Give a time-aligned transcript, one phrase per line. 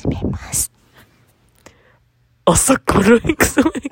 [0.00, 0.72] 始めます。
[2.46, 3.89] 朝から X メ